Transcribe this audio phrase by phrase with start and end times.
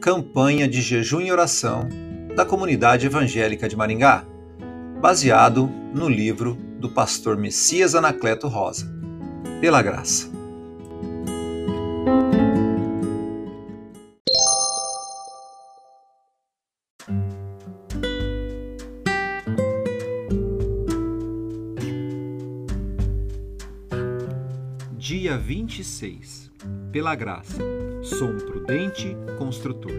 [0.00, 1.86] Campanha de Jejum e Oração
[2.34, 4.24] da Comunidade Evangélica de Maringá,
[4.98, 8.90] baseado no livro do pastor Messias Anacleto Rosa.
[9.60, 10.30] Pela graça.
[24.96, 26.50] Dia 26.
[26.90, 27.62] Pela graça,
[28.02, 29.92] sou um prudente construtor.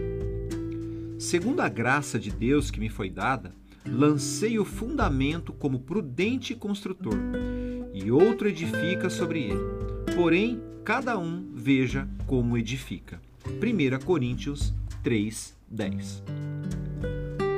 [1.20, 3.54] Segundo a graça de Deus que me foi dada,
[3.86, 7.18] lancei o fundamento como prudente construtor,
[7.94, 9.62] e outro edifica sobre ele.
[10.16, 13.22] Porém, cada um veja como edifica.
[13.46, 16.24] 1 Coríntios 3, 10.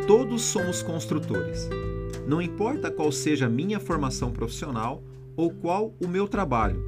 [0.08, 1.70] Todos somos construtores.
[2.28, 5.02] Não importa qual seja a minha formação profissional
[5.36, 6.84] ou qual o meu trabalho,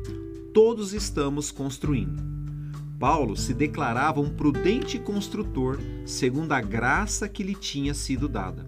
[0.54, 2.25] todos estamos construindo.
[3.00, 8.66] Paulo se declarava um prudente construtor, segundo a graça que lhe tinha sido dada.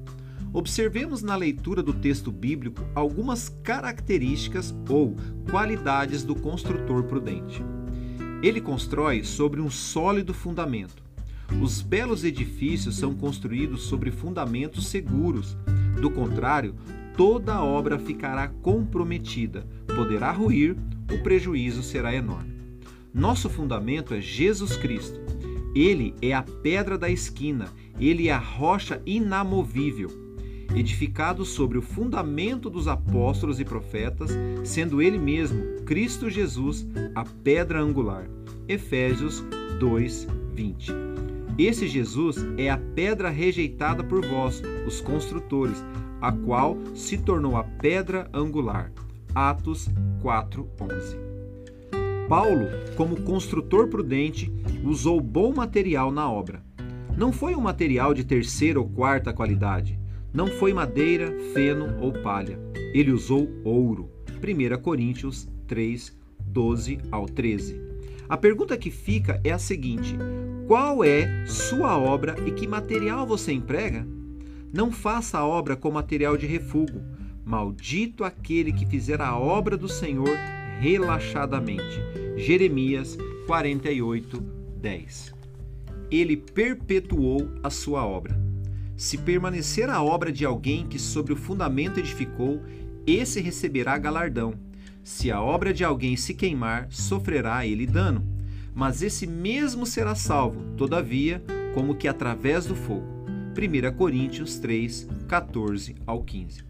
[0.52, 5.15] Observemos na leitura do texto bíblico algumas características ou
[5.49, 7.63] qualidades do construtor prudente.
[8.43, 11.03] Ele constrói sobre um sólido fundamento.
[11.61, 15.57] Os belos edifícios são construídos sobre fundamentos seguros.
[16.02, 16.75] Do contrário,
[17.15, 19.65] toda a obra ficará comprometida,
[19.95, 20.75] poderá ruir
[21.11, 22.56] o prejuízo será enorme.
[23.13, 25.19] Nosso fundamento é Jesus Cristo.
[25.75, 27.67] Ele é a pedra da esquina,
[27.99, 30.09] ele é a rocha inamovível,
[30.75, 34.31] edificado sobre o fundamento dos apóstolos e profetas,
[34.64, 38.27] sendo ele mesmo, Cristo Jesus, a pedra angular.
[38.67, 39.44] Efésios
[39.80, 40.92] 2, 20.
[41.58, 45.83] Esse Jesus é a pedra rejeitada por vós, os construtores,
[46.21, 48.92] a qual se tornou a pedra angular.
[49.33, 49.88] Atos
[50.21, 51.27] 4:11.
[52.28, 54.52] Paulo, como construtor prudente,
[54.83, 56.61] usou bom material na obra.
[57.17, 59.98] Não foi um material de terceira ou quarta qualidade.
[60.33, 62.60] Não foi madeira, feno ou palha.
[62.93, 64.11] Ele usou ouro.
[64.43, 67.82] 1 Coríntios 3, 12 ao 13.
[68.27, 70.17] A pergunta que fica é a seguinte:
[70.67, 74.05] qual é sua obra e que material você emprega?
[74.73, 77.02] Não faça a obra com material de refúgio,
[77.45, 80.37] Maldito aquele que fizer a obra do Senhor
[80.80, 81.99] relaxadamente.
[82.36, 84.39] Jeremias 48,
[84.80, 85.33] 10.
[86.10, 88.39] Ele perpetuou a sua obra.
[88.95, 92.61] Se permanecer a obra de alguém que sobre o fundamento edificou,
[93.05, 94.54] esse receberá galardão.
[95.04, 98.26] Se a obra de alguém se queimar, sofrerá ele dano.
[98.73, 101.43] Mas esse mesmo será salvo, todavia,
[101.73, 103.17] como que através do fogo.
[103.55, 106.67] 1 Coríntios 3, 14 ao 15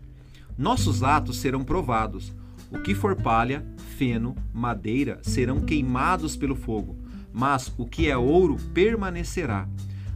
[0.57, 2.33] nossos atos serão provados.
[2.71, 3.63] O que for palha,
[3.97, 6.95] feno, madeira serão queimados pelo fogo,
[7.33, 9.67] mas o que é ouro permanecerá.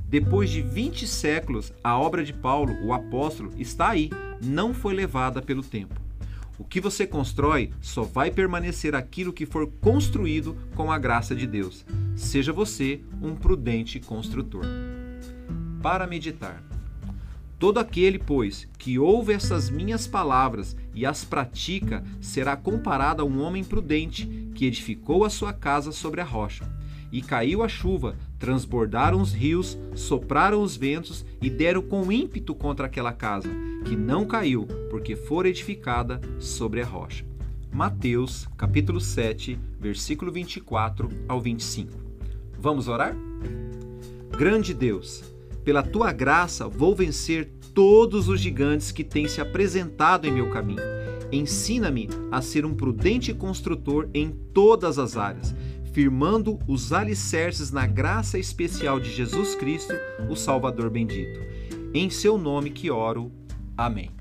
[0.07, 4.11] Depois de 20 séculos, a obra de Paulo, o apóstolo, está aí,
[4.43, 5.95] não foi levada pelo tempo.
[6.59, 11.47] O que você constrói só vai permanecer aquilo que for construído com a graça de
[11.47, 11.83] Deus.
[12.15, 14.63] Seja você um prudente construtor.
[15.81, 16.70] Para meditar.
[17.61, 23.39] Todo aquele, pois, que ouve essas minhas palavras e as pratica, será comparado a um
[23.39, 26.67] homem prudente que edificou a sua casa sobre a rocha.
[27.11, 32.87] E caiu a chuva, transbordaram os rios, sopraram os ventos e deram com ímpeto contra
[32.87, 33.49] aquela casa,
[33.85, 37.23] que não caiu, porque fora edificada sobre a rocha.
[37.71, 41.91] Mateus, capítulo 7, versículo 24 ao 25.
[42.57, 43.15] Vamos orar?
[44.35, 45.23] Grande Deus,
[45.63, 50.81] pela tua graça vou vencer todos os gigantes que têm se apresentado em meu caminho.
[51.31, 55.55] Ensina-me a ser um prudente construtor em todas as áreas,
[55.93, 59.93] firmando os alicerces na graça especial de Jesus Cristo,
[60.29, 61.39] o Salvador bendito.
[61.93, 63.31] Em seu nome que oro.
[63.77, 64.20] Amém.